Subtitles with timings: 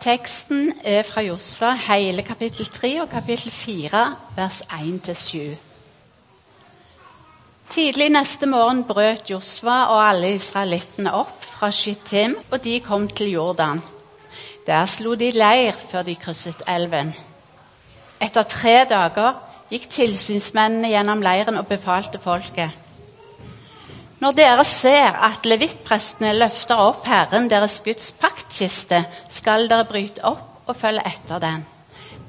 [0.00, 4.04] Teksten er fra Josva, hele kapittel 3 og kapittel 4,
[4.36, 5.38] vers 1-7.
[7.68, 13.34] Tidlig neste morgen brøt Josva og alle israelittene opp fra Shittim, og de kom til
[13.34, 13.82] Jordan.
[14.66, 17.12] Der slo de leir før de krysset elven.
[18.24, 19.36] Etter tre dager
[19.68, 22.72] gikk tilsynsmennene gjennom leiren og befalte folket.
[24.20, 30.68] Når dere ser at levittprestene løfter opp Herren deres Guds paktkiste, skal dere bryte opp
[30.68, 31.64] og følge etter den.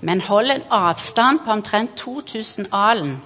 [0.01, 3.17] Men hold en avstand på omtrent 2000 alen.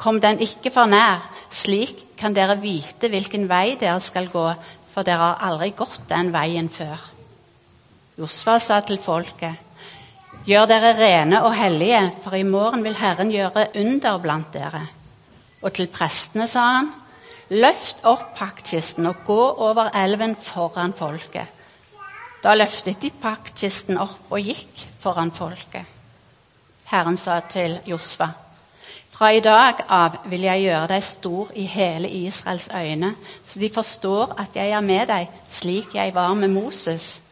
[0.00, 1.20] Kom den ikke for nær,
[1.52, 4.48] slik kan dere vite hvilken vei dere skal gå,
[4.92, 6.96] for dere har aldri gått den veien før.
[8.16, 9.52] Josfa sa til folket,
[10.48, 14.86] gjør dere rene og hellige, for i morgen vil Herren gjøre under blant dere.
[15.60, 16.94] Og til prestene sa han,
[17.54, 21.46] Løft opp paktkisten og gå over elven foran folket.
[22.42, 25.86] Da løftet de paktkisten opp og gikk foran folket.
[26.90, 28.28] Herren sa til Josfa,
[29.16, 33.70] fra i dag av vil jeg gjøre deg stor i hele Israels øyne, så de
[33.72, 37.22] forstår at jeg er med deg, slik jeg var med Moses.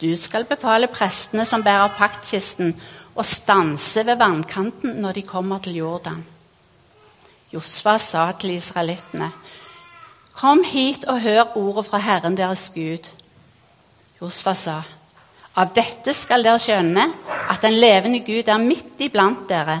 [0.00, 2.72] Du skal befale prestene som bærer paktkisten,
[3.12, 6.22] å stanse ved vannkanten når de kommer til Jordan.
[7.52, 9.30] Josfa sa til israelittene.:
[10.32, 13.08] Kom hit og hør ordet fra Herren deres Gud.
[14.20, 14.80] Josfa sa.:
[15.56, 17.02] Av dette skal dere skjønne
[17.52, 19.80] at den levende Gud er midt iblant dere,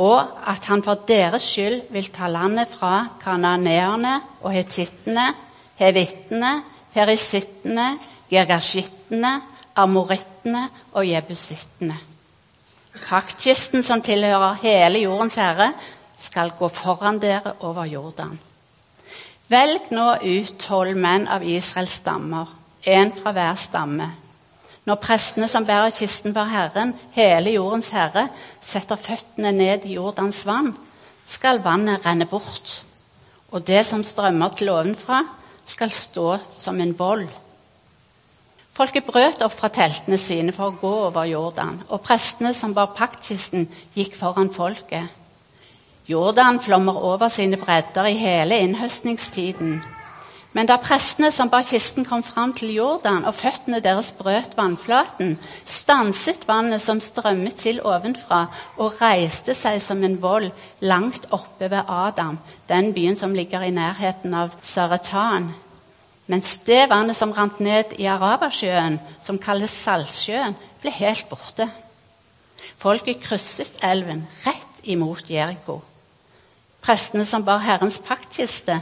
[0.00, 0.16] og
[0.48, 5.28] at han for deres skyld vil ta landet fra kananeerne og hetittene,
[5.76, 6.54] hevittene,
[6.94, 7.98] perisittene,
[8.30, 9.34] gergasjittene,
[9.76, 11.98] amorittene og jebusittene.
[13.04, 15.72] Paktkisten som tilhører hele jordens herre,
[16.24, 18.38] skal gå foran dere over Jordan.
[19.52, 22.48] Velg nå ut tolv menn av Israels stammer,
[22.88, 24.08] én fra hver stamme.
[24.84, 28.26] Når prestene som bærer kisten for Herren, hele jordens herre,
[28.60, 30.74] setter føttene ned i Jordans vann,
[31.26, 32.82] skal vannet renne bort.
[33.52, 35.22] Og det som strømmer til ovenfra,
[35.64, 37.28] skal stå som en vold.
[38.74, 42.92] Folket brøt opp fra teltene sine for å gå over Jordan, og prestene som bar
[42.96, 45.12] paktkisten, gikk foran folket.
[46.08, 49.78] Jordan flommer over sine bredder i hele innhøstningstiden.
[50.52, 55.38] Men da prestene som bar kisten kom fram til Jordan, og føttene deres brøt vannflaten,
[55.64, 58.42] stanset vannet som strømmet til ovenfra,
[58.76, 60.50] og reiste seg som en vold
[60.84, 62.36] langt oppe ved Adam,
[62.68, 65.48] den byen som ligger i nærheten av Saratan.
[66.28, 70.54] Mens det vannet som rant ned i Arabasjøen, som kalles Saltsjøen,
[70.84, 71.70] ble helt borte.
[72.76, 75.80] Folket krysset elven rett imot Jeriko.
[76.84, 78.74] Prestene som bar Herrens paktkiste,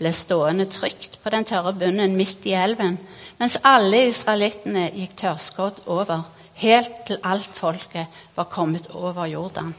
[0.00, 2.96] ble stående trygt på den tørre bunnen midt i elven,
[3.36, 6.22] mens alle israelittene gikk tørrskodd over,
[6.62, 9.74] helt til alt folket var kommet over Jordan.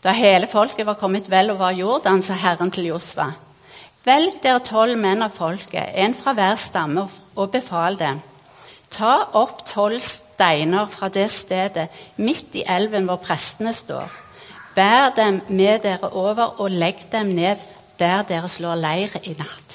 [0.00, 3.28] Da hele folket var kommet vel over Jordan, sa Herren til Josva.:
[4.08, 7.04] Velg dere tolv menn av folket, en fra hver stamme,
[7.36, 8.24] og befal dem.
[8.88, 14.08] Ta opp tolv steiner fra det stedet midt i elven hvor prestene står
[14.80, 17.60] Bær dem med dere over og legg dem ned
[18.00, 19.74] der dere slår leir i natt.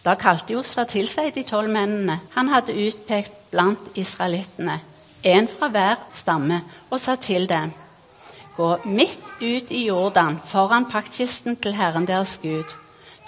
[0.00, 4.78] Da kalte Josfa til seg de tolv mennene han hadde utpekt blant israelittene,
[5.20, 7.74] en fra hver stamme, og sa til dem.:
[8.56, 12.72] Gå midt ut i Jordan foran paktkisten til Herren deres Gud.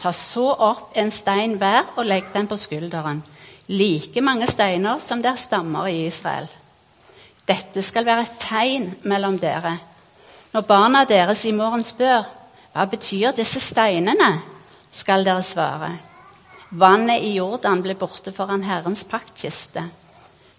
[0.00, 3.22] Ta så opp en stein hver og legg den på skulderen,
[3.68, 6.48] like mange steiner som der stammer i Israel.
[7.48, 9.76] Dette skal være et tegn mellom dere.
[10.52, 12.28] Når barna deres i morgen spør
[12.72, 14.30] hva betyr disse steinene,
[14.92, 15.90] skal dere svare.
[16.72, 19.84] Vannet i Jordan ble borte foran Herrens paktkiste.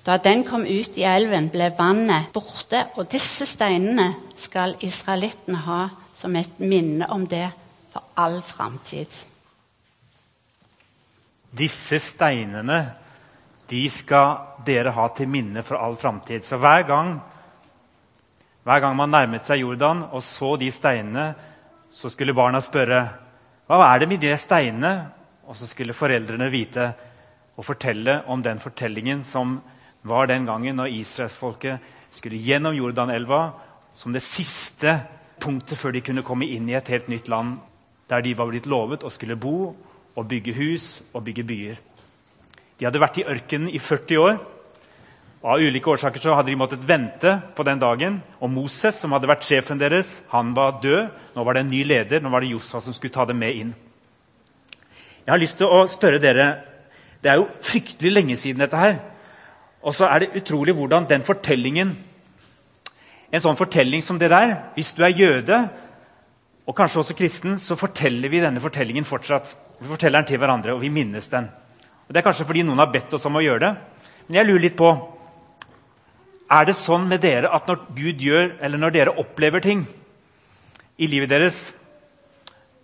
[0.05, 5.83] Da den kom ut i elven, ble vannet borte, og disse steinene skal israelittene ha
[6.13, 7.47] som et minne om det
[7.93, 9.07] for all framtid.
[11.53, 12.81] Disse steinene
[13.73, 16.45] de skal dere ha til minne for all framtid.
[16.45, 17.15] Så hver gang,
[18.63, 21.31] hver gang man nærmet seg Jordan og så de steinene,
[21.89, 23.01] så skulle barna spørre
[23.69, 24.93] hva er det med de steinene?
[25.47, 26.85] Og så skulle foreldrene vite
[27.57, 29.57] og fortelle om den fortellingen som
[30.07, 33.41] var den gangen når israelsfolket skulle gjennom Jordanelva
[33.95, 34.97] som det siste
[35.41, 37.57] punktet før de kunne komme inn i et helt nytt land,
[38.09, 39.73] der de var blitt lovet å skulle bo
[40.13, 41.81] og bygge hus og bygge byer.
[42.79, 44.37] De hadde vært i ørkenen i 40 år.
[45.43, 48.21] og Av ulike årsaker så hadde de måttet vente på den dagen.
[48.39, 51.09] Og Moses, som hadde vært sjefen deres, han var død.
[51.35, 52.23] Nå var det en ny leder.
[52.23, 53.73] Nå var det Josfa som skulle ta dem med inn.
[55.23, 56.47] Jeg har lyst til å spørre dere
[57.23, 58.97] Det er jo fryktelig lenge siden dette her.
[59.83, 61.93] Og så er det utrolig hvordan den fortellingen
[63.31, 65.69] En sånn fortelling som det der Hvis du er jøde,
[66.67, 69.55] og kanskje også kristen, så forteller vi denne fortellingen fortsatt.
[69.79, 71.49] Vi forteller den til hverandre, og vi minnes den.
[72.07, 73.73] Og Det er kanskje fordi noen har bedt oss om å gjøre det.
[74.27, 74.91] Men jeg lurer litt på
[76.53, 79.87] Er det sånn med dere at når Gud gjør, eller når dere opplever ting
[81.01, 81.71] i livet deres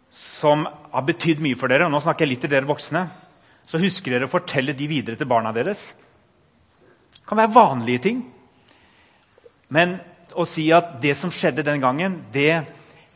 [0.09, 3.03] som har betydd mye for dere, og nå snakker jeg litt til dere voksne,
[3.69, 5.91] så husker dere å fortelle de videre til barna deres?
[7.13, 8.23] Det kan være vanlige ting.
[9.69, 9.99] Men
[10.33, 12.63] å si at det som skjedde den gangen, det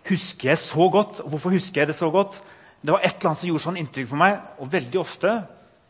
[0.05, 1.23] husker jeg så godt.
[1.25, 2.37] Hvorfor husker jeg det så godt?
[2.83, 4.37] Det var et eller annet som gjorde sånn inntrykk på meg.
[4.61, 5.33] Og veldig ofte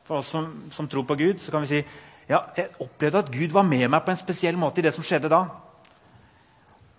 [0.08, 1.84] for oss som, som tror på Gud, så kan vi si
[2.30, 5.04] ja, jeg opplevde at Gud var med meg på en spesiell måte i det som
[5.04, 5.44] skjedde da.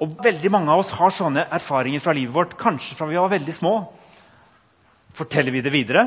[0.02, 3.32] Og veldig mange av oss har sånne erfaringer fra livet vårt, kanskje fra vi var
[3.32, 3.74] veldig små.
[5.14, 6.04] Forteller vi det videre?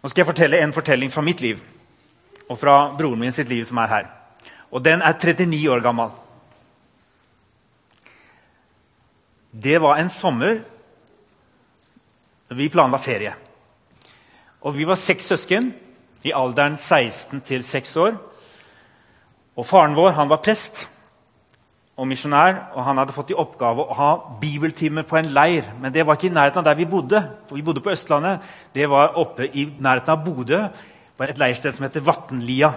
[0.00, 1.62] Nå skal jeg fortelle en fortelling fra mitt liv
[2.44, 4.10] og fra broren min sitt liv, som er her.
[4.68, 6.12] Og den er 39 år gammel.
[9.54, 10.60] Det var en sommer
[12.54, 13.32] vi planla ferie.
[14.64, 15.74] Og Vi var seks søsken
[16.24, 18.14] i alderen 16 til 6 år.
[19.56, 20.88] Og Faren vår han var prest
[21.94, 24.08] og misjonær, og han hadde fått i oppgave å ha
[24.40, 25.68] bibeltime på en leir.
[25.80, 27.20] Men det var ikke i nærheten av der vi bodde.
[27.46, 28.40] for vi bodde på Østlandet.
[28.74, 30.68] Det var oppe i nærheten av Bodø,
[31.16, 32.72] på et leirsted som heter Vatnlia.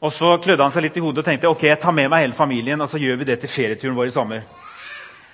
[0.00, 2.20] Og Så klødde han seg litt i hodet og tenkte ok, jeg tar med meg
[2.20, 4.42] hele familien og så gjør vi det til ferieturen vår i sommer.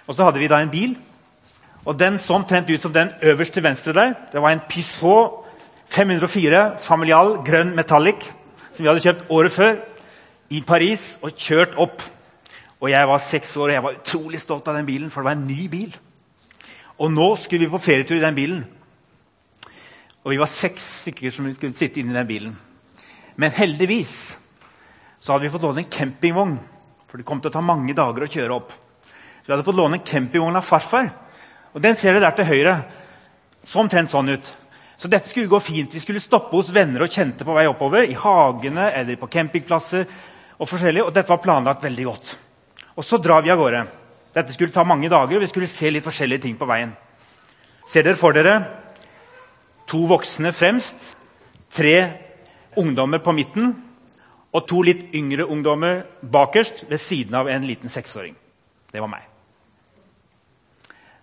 [0.06, 0.94] Og Så hadde vi da en bil.
[1.84, 4.14] Og Den så omtrent ut som den øverst til venstre der.
[4.32, 5.46] Det var en Pissot
[5.88, 8.28] 504 familial grønn metallic
[8.72, 9.76] som vi hadde kjøpt året før
[10.50, 12.02] i Paris og kjørt opp.
[12.80, 15.24] Og Jeg var seks år og jeg var utrolig stolt av den bilen, for det
[15.24, 15.96] var en ny bil.
[16.98, 18.64] Og nå skulle vi på ferietur i den bilen.
[20.24, 22.56] Og vi var seks stykker som skulle sitte inne i den bilen.
[23.36, 24.38] Men heldigvis
[25.20, 26.58] så hadde vi fått låne en campingvogn.
[27.08, 28.72] For det kom til å ta mange dager å kjøre opp.
[28.72, 31.10] Så vi hadde fått låne en campingvogn av farfar.
[31.74, 32.74] Og den ser dere der til høyre.
[33.64, 34.48] Så omtrent sånn ut.
[34.98, 35.94] Så dette skulle gå fint.
[35.94, 38.08] Vi skulle stoppe hos venner og kjente på vei oppover.
[38.08, 40.06] I hagene eller på campingplasser
[40.58, 42.32] og forskjellig, og dette var planlagt veldig godt.
[42.98, 43.84] Og så drar vi av gårde.
[44.34, 46.90] Dette skulle ta mange dager, og vi skulle se litt forskjellige ting på veien.
[47.88, 48.58] Ser dere for dere
[49.88, 51.14] to voksne fremst,
[51.72, 51.94] tre
[52.76, 53.72] ungdommer på midten
[54.52, 58.36] og to litt yngre ungdommer bakerst ved siden av en liten seksåring.
[58.92, 59.27] Det var meg.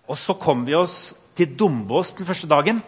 [0.06, 2.82] Og så kom vi oss til Dombås den første dagen.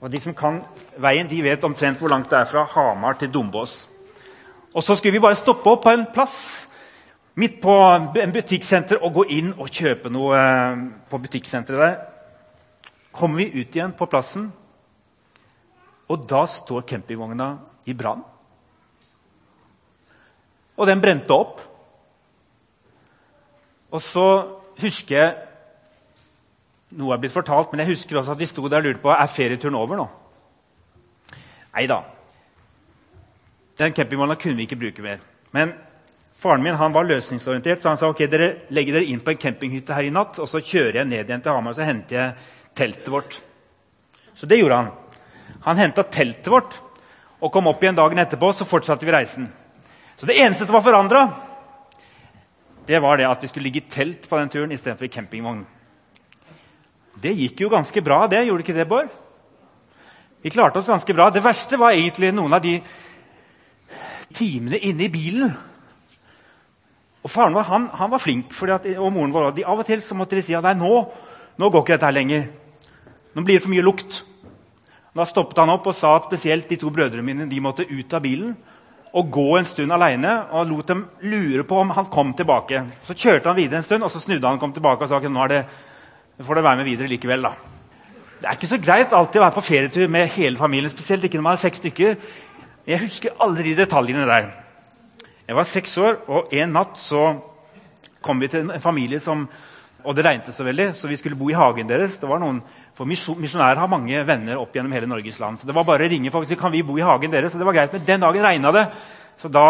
[0.00, 0.62] Og De som kan
[1.00, 3.88] veien, de vet omtrent hvor langt det er fra Hamar til Dombås.
[4.74, 6.68] Og så skulle vi bare stoppe opp på en plass
[7.34, 7.72] midt på
[8.22, 11.96] en butikksenter og gå inn og kjøpe noe eh, på butikksenteret der.
[13.14, 14.48] Kommer vi ut igjen på plassen,
[16.10, 17.52] og da står campingvogna
[17.86, 18.22] i brann.
[20.74, 21.60] Og den brente opp.
[23.94, 24.26] Og så
[24.82, 25.36] husker jeg
[26.94, 29.12] Noe er blitt fortalt, men jeg husker også at vi sto der og lurte på
[29.14, 30.04] er ferieturen over nå.
[31.74, 32.02] Nei da.
[33.80, 35.22] Den campingvogna kunne vi ikke bruke mer.
[35.54, 35.72] Men
[36.38, 39.96] faren min var løsningsorientert, så han sa ok, dere legger dere inn på en campinghytte
[39.96, 42.46] her i natt, og så kjører jeg ned igjen til Hamar og så henter jeg
[42.78, 43.40] teltet vårt.
[44.34, 44.92] Så det gjorde han.
[45.64, 46.78] Han henta teltet vårt
[47.40, 48.52] og kom opp igjen dagen etterpå.
[48.52, 49.48] Så fortsatte vi reisen.
[50.16, 51.26] Så det eneste som var forandra,
[52.86, 55.64] det var det at vi skulle ligge i telt på den turen istedenfor i campingvogn.
[57.22, 58.44] Det gikk jo ganske bra, det.
[58.48, 59.12] Gjorde ikke det, Bård?
[60.44, 61.30] Vi klarte oss ganske bra.
[61.32, 62.76] Det verste var egentlig noen av de
[64.34, 65.54] timene inne i bilen.
[67.24, 69.62] Og Faren vår han, han var flink, at, og moren vår òg.
[69.64, 70.92] Av og til så måtte de si at nei, nå,
[71.56, 72.44] nå går ikke dette her lenger.
[73.34, 74.20] Nå blir det for mye lukt.
[75.14, 78.12] Da stoppet han opp og sa at spesielt de to brødrene mine de måtte ut
[78.14, 78.52] av bilen
[79.14, 82.80] og gå en stund alene og lot dem lure på om han kom tilbake.
[83.06, 85.20] Så kjørte han videre en stund, og så snudde han og kom tilbake og sa
[85.22, 85.46] at nå
[86.36, 87.42] det, får det være med videre likevel.
[87.42, 87.54] da.
[88.40, 91.38] Det er ikke så greit alltid å være på ferietur med hele familien, spesielt ikke
[91.38, 92.16] når man er seks stykker.
[92.84, 94.50] Jeg husker alle de detaljene der.
[95.48, 97.22] Jeg var seks år, og en natt så
[98.24, 99.48] kom vi til en familie som
[100.04, 102.18] Og det regnet så veldig, så vi skulle bo i hagen deres.
[102.20, 102.58] Det var noen,
[102.92, 105.56] for Misjonærer har mange venner opp gjennom hele Norges land.
[105.56, 107.52] Så det var bare å ringe folk og si kan vi bo i hagen deres.
[107.52, 108.82] Så det var greit, Men den dagen regna det,
[109.40, 109.64] så da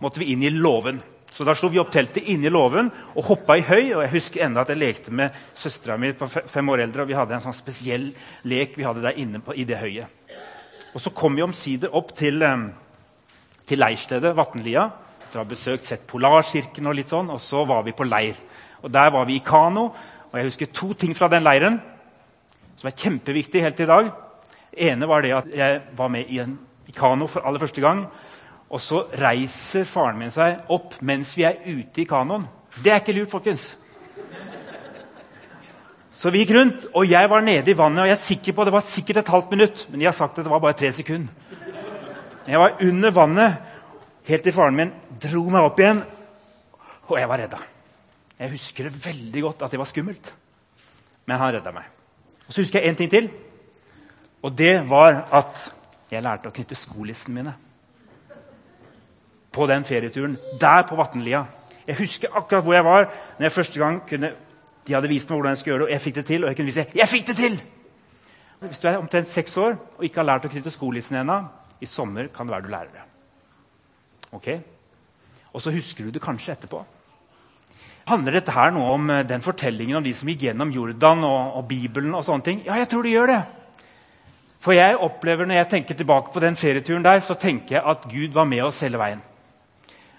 [0.00, 1.02] måtte vi inn i låven.
[1.38, 3.92] Så da slo vi opp teltet inne i låven og hoppa i høy.
[3.94, 7.04] og Jeg husker enda at jeg lekte med søstera mi på fem år eldre.
[7.04, 8.08] og Vi hadde en sånn spesiell
[8.50, 10.34] lek vi hadde der inne på, i det høyet.
[10.90, 12.42] Og så kom vi omsider opp til,
[13.70, 14.88] til leirstedet Vatnlia.
[15.28, 18.34] Etter å besøkt, sett Polarkirken og litt sånn, og så var vi på leir.
[18.82, 19.92] Og Der var vi i kano.
[20.32, 21.78] Og jeg husker to ting fra den leiren
[22.74, 24.10] som er kjempeviktig helt til i dag.
[24.74, 26.58] Det ene var det at jeg var med i en
[26.98, 28.08] kano for aller første gang.
[28.68, 32.44] Og så reiser faren min seg opp mens vi er ute i kanoen.
[32.82, 33.70] Det er ikke lurt, folkens.
[36.12, 38.02] Så vi gikk rundt, og jeg var nede i vannet.
[38.02, 40.38] og jeg er sikker på Det var sikkert et halvt minutt, men de har sagt
[40.38, 41.32] at det var bare tre sekunder.
[42.48, 43.56] Jeg var under vannet
[44.24, 46.02] helt til faren min dro meg opp igjen,
[47.08, 47.58] og jeg var redda.
[48.38, 50.34] Jeg husker det veldig godt at det var skummelt,
[51.26, 51.84] men han redda meg.
[52.46, 53.30] Og Så husker jeg en ting til,
[54.42, 55.72] og det var at
[56.10, 57.54] jeg lærte å knytte skolissene mine
[59.52, 61.44] på den ferieturen der på Vatnlia.
[61.88, 64.32] Jeg husker akkurat hvor jeg var når jeg første gang kunne
[64.88, 66.44] de hadde vist meg hvordan jeg skulle gjøre det, og jeg fikk det til.
[66.44, 67.58] Og jeg kunne vise jeg fikk det til!
[68.58, 71.42] Hvis du er omtrent seks år og ikke har lært å knytte skolissen ennå,
[71.78, 73.04] i sommer kan det være du lærer det.
[74.34, 74.48] Ok?
[75.52, 76.80] Og så husker du det kanskje etterpå.
[78.08, 81.60] Handler dette her noe om eh, den fortellingen om de som gikk gjennom Jordan og,
[81.60, 82.16] og Bibelen?
[82.16, 82.64] og sånne ting?
[82.66, 83.40] Ja, jeg tror det gjør det.
[84.64, 88.08] For jeg opplever når jeg tenker tilbake på den ferieturen der, så tenker jeg at
[88.10, 89.20] Gud var med oss hele veien.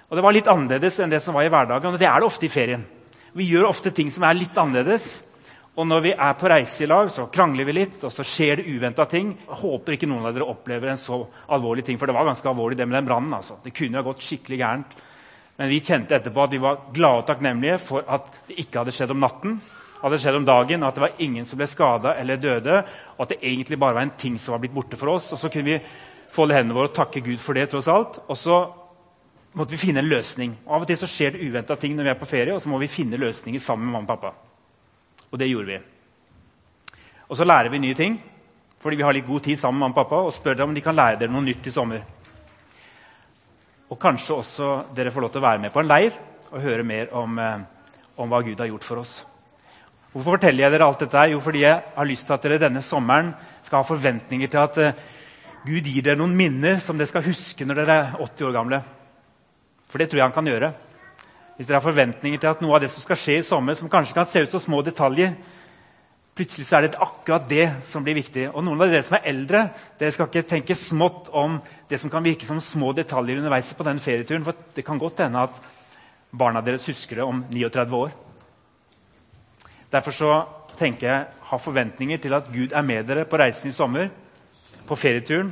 [0.09, 1.93] Og Det var litt annerledes enn det som var i hverdagen.
[1.93, 2.85] og det er det ofte i ferien.
[3.33, 5.23] Vi gjør ofte ting som er litt annerledes.
[5.77, 8.57] Og når vi er på reise i lag, så krangler vi litt, og så skjer
[8.57, 9.37] det uventa ting.
[9.47, 12.49] Jeg håper ikke noen av dere opplever en så alvorlig ting, for det var ganske
[12.49, 13.33] alvorlig det med den brannen.
[13.37, 13.61] Altså.
[13.63, 14.97] Det kunne ha gått skikkelig gærent.
[15.59, 18.95] Men vi kjente etterpå at vi var glade og takknemlige for at det ikke hadde
[18.95, 19.61] skjedd om natten.
[20.01, 22.83] hadde skjedd om dagen, At det var ingen som ble skada eller døde.
[23.17, 25.31] Og at det egentlig bare var en ting som var blitt borte for oss.
[25.33, 25.81] Og så kunne vi
[26.31, 27.69] folde hendene våre og takke Gud for det.
[27.69, 28.19] tross alt.
[28.27, 28.71] Og så
[29.53, 30.55] måtte vi finne en løsning.
[30.65, 32.61] Og Av og til så skjer det uventa ting når vi er på ferie, og
[32.61, 34.33] så må vi finne løsninger sammen med mamma og pappa.
[35.31, 35.79] Og det gjorde vi.
[37.29, 38.19] Og så lærer vi nye ting
[38.79, 40.75] fordi vi har litt god tid sammen med mamma og pappa, og spør dem om
[40.75, 41.99] de kan lære dere noe nytt i sommer.
[43.91, 46.13] Og kanskje også dere får lov til å være med på en leir
[46.49, 47.59] og høre mer om, eh,
[48.15, 49.25] om hva Gud har gjort for oss.
[50.13, 51.25] Hvorfor forteller jeg dere alt dette?
[51.29, 54.77] Jo, fordi jeg har lyst til at dere denne sommeren skal ha forventninger til at
[54.77, 54.93] eh,
[55.65, 58.81] Gud gir dere noen minner som dere skal huske når dere er 80 år gamle.
[59.89, 60.71] For det tror jeg han kan gjøre.
[61.57, 63.89] Hvis dere har forventninger til at noe av det som skal skje i sommer, som
[63.91, 65.33] kanskje kan se ut som små detaljer,
[66.39, 68.45] plutselig så er det akkurat det som blir viktig.
[68.53, 69.65] Og noen av dere som er eldre,
[69.99, 71.57] dere skal ikke tenke smått om
[71.89, 74.45] det som kan virke som små detaljer underveis på den ferieturen.
[74.45, 75.59] For det kan godt hende at
[76.31, 78.15] barna deres husker det om 39 år.
[79.91, 80.31] Derfor så
[80.79, 84.07] tenker jeg ha forventninger til at Gud er med dere på reisen i sommer,
[84.87, 85.51] på ferieturen.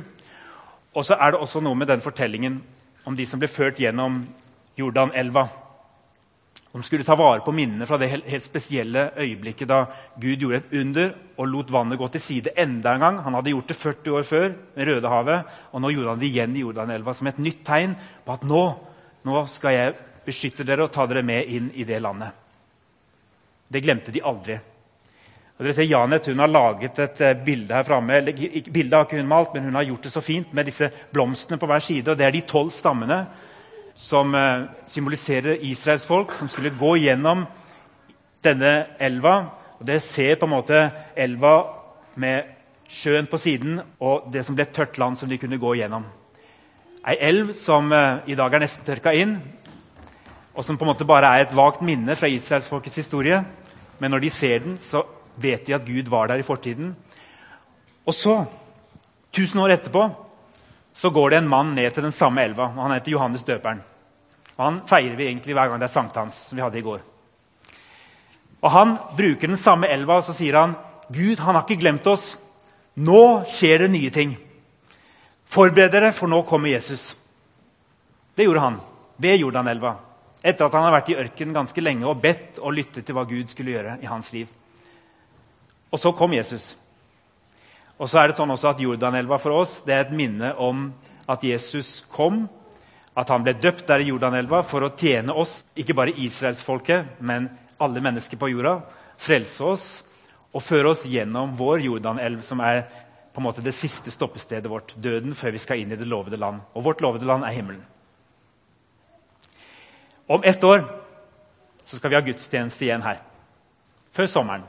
[0.94, 2.62] Og så er det også noe med den fortellingen
[3.08, 4.20] om de som ble ført gjennom
[4.76, 5.46] Jordanelva.
[6.68, 9.78] De skulle ta vare på minnene fra det helt spesielle øyeblikket da
[10.20, 13.20] Gud gjorde et under og lot vannet gå til side enda en gang.
[13.24, 16.58] Han hadde gjort det 40 år før med Rødehavet, og nå gjorde han det igjen
[16.58, 17.96] i Jordanelva som et nytt tegn
[18.26, 18.62] på at nå,
[19.24, 19.96] nå skal jeg
[20.28, 22.36] beskytte dere og ta dere med inn i det landet.
[23.68, 24.58] Det glemte de aldri.
[25.58, 28.20] Og dere ser Janet hun har laget et eh, bilde her framme.
[28.22, 31.58] Bildet har ikke hun malt, men hun har gjort det så fint med disse blomstene
[31.58, 32.12] på hver side.
[32.12, 33.24] og Det er de tolv stammene
[33.98, 37.42] som eh, symboliserer Israels folk, som skulle gå gjennom
[38.46, 38.72] denne
[39.02, 39.34] elva.
[39.80, 40.84] Og Dere ser på en måte
[41.18, 41.56] elva
[42.14, 42.54] med
[42.88, 46.06] sjøen på siden og det som ble tørt land som de kunne gå gjennom.
[47.02, 49.40] Ei elv som eh, i dag er nesten tørka inn,
[50.54, 53.42] og som på en måte bare er et vagt minne fra israelsfolkets historie.
[53.98, 55.02] Men når de ser den, så
[55.40, 56.94] vet de at Gud var der i fortiden.
[58.06, 58.40] Og så,
[59.32, 60.08] tusen år etterpå,
[60.98, 62.70] så går det en mann ned til den samme elva.
[62.72, 63.80] og Han heter Johannes døperen.
[64.56, 67.00] Og Han feirer vi egentlig hver gang det er sankthans, som vi hadde i går.
[68.62, 70.74] Og Han bruker den samme elva og så sier han,
[71.08, 72.34] Gud han har ikke glemt oss.
[73.00, 74.34] Nå skjer det nye ting.
[75.48, 77.14] Forbered dere, for nå kommer Jesus.
[78.36, 78.76] Det gjorde han
[79.16, 79.94] ved Jordanelva.
[80.42, 83.24] Etter at han har vært i ørkenen ganske lenge og bedt og lyttet til hva
[83.26, 84.50] Gud skulle gjøre i hans liv.
[85.92, 86.72] Og så kom Jesus.
[87.98, 90.90] Og så er det sånn også at Jordanelva for oss det er et minne om
[91.28, 92.46] at Jesus kom,
[93.18, 97.48] at han ble døpt der i Jordanelva for å tjene oss, ikke bare israelsfolket, men
[97.82, 98.78] alle mennesker på jorda,
[99.18, 99.88] frelse oss
[100.54, 102.84] og føre oss gjennom vår Jordanelv, som er
[103.34, 106.38] på en måte det siste stoppestedet vårt, døden, før vi skal inn i det lovede
[106.40, 106.62] land.
[106.74, 107.82] Og vårt lovede land er himmelen.
[110.28, 110.82] Om ett år
[111.84, 113.20] så skal vi ha gudstjeneste igjen her.
[114.12, 114.66] Før sommeren.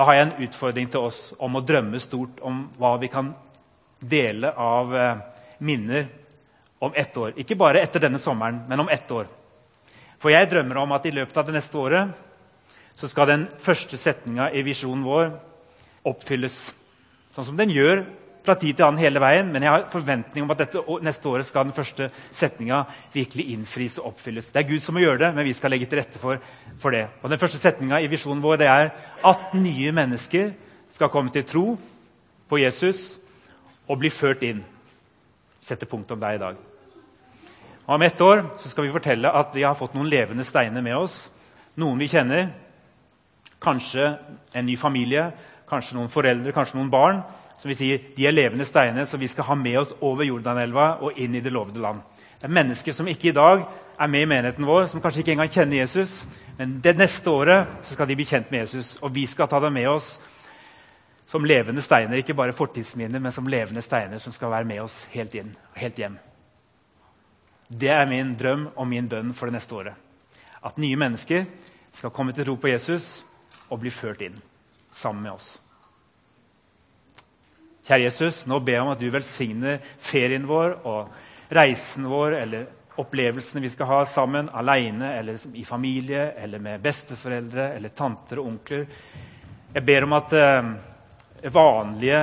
[0.00, 3.34] Da har jeg en utfordring til oss om å drømme stort om hva vi kan
[4.00, 5.18] dele av eh,
[5.60, 6.06] minner
[6.80, 7.34] om ett år.
[7.36, 9.28] Ikke bare etter denne sommeren, men om ett år.
[10.16, 12.14] For jeg drømmer om at i løpet av det neste året
[12.96, 15.34] så skal den første setninga i visjonen vår
[16.08, 16.56] oppfylles.
[17.36, 18.06] Sånn som den gjør
[18.50, 21.46] fra tid til annen hele veien, men jeg har forventning om at dette neste året
[21.46, 22.82] skal den første setninga
[23.14, 24.48] virkelig innfris og oppfylles.
[24.50, 26.40] Det er Gud som må gjøre det, men vi skal legge til rette for,
[26.82, 27.04] for det.
[27.22, 28.90] Og Den første setninga i visjonen vår det er
[29.30, 30.50] at nye mennesker
[30.90, 31.64] skal komme til tro
[32.50, 33.20] på Jesus
[33.86, 34.64] og bli ført inn.
[35.62, 36.58] Sette punktum der i dag.
[37.86, 40.82] Og om ett år så skal vi fortelle at vi har fått noen levende steiner
[40.82, 41.28] med oss.
[41.78, 42.48] Noen vi kjenner.
[43.62, 44.16] Kanskje
[44.56, 45.28] en ny familie,
[45.70, 47.22] kanskje noen foreldre, kanskje noen barn.
[47.60, 50.94] Som vi sier, De er levende steiner som vi skal ha med oss over Jordanelva
[51.04, 52.00] og inn i det lovede land.
[52.40, 53.66] Det er mennesker som ikke i dag
[54.00, 56.22] er med i menigheten vår, som kanskje ikke engang kjenner Jesus.
[56.56, 59.76] Men det neste året skal de bli kjent med Jesus, og vi skal ta dem
[59.76, 60.14] med oss
[61.28, 62.16] som levende steiner.
[62.16, 66.00] Ikke bare fortidsminner, men som levende steiner som skal være med oss helt inn helt
[66.00, 66.16] hjem.
[67.68, 69.94] Det er min drøm og min bønn for det neste året.
[70.64, 71.44] At nye mennesker
[71.92, 73.20] skal komme til tro på Jesus
[73.68, 74.40] og bli ført inn
[74.90, 75.58] sammen med oss.
[77.86, 82.68] Kjære Jesus, nå ber jeg om at du velsigner ferien vår og reisen vår eller
[83.00, 88.50] opplevelsene vi skal ha sammen, alene eller i familie eller med besteforeldre eller tanter og
[88.52, 88.84] onkler.
[89.72, 90.70] Jeg ber om at eh,
[91.54, 92.20] vanlige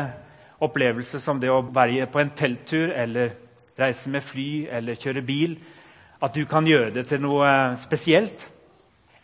[0.67, 3.33] opplevelser som det å være på en telttur eller
[3.77, 5.57] reise med fly eller kjøre bil,
[6.21, 8.47] at du kan gjøre det til noe spesielt.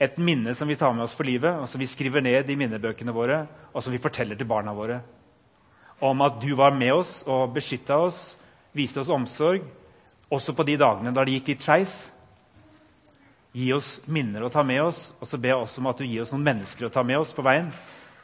[0.01, 2.57] Et minne som vi tar med oss for livet, og som vi skriver ned i
[2.59, 4.99] minnebøkene våre, og som vi forteller til barna våre.
[5.99, 8.37] Om at du var med oss og beskytta oss,
[8.73, 9.63] viste oss omsorg,
[10.33, 11.97] også på de dagene da det gikk litt skeis.
[13.53, 16.07] Gi oss minner å ta med oss, og så ber jeg også om at du
[16.07, 17.69] gir oss noen mennesker å ta med oss på veien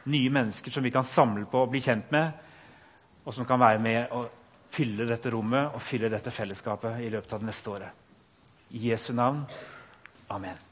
[0.09, 2.31] nye mennesker som vi kan samle på og bli kjent med,
[3.23, 4.29] og som kan være med og
[4.69, 8.07] fylle dette rommet og fylle dette fellesskapet i løpet av det neste året.
[8.69, 9.43] I Jesu navn.
[10.29, 10.68] Amen.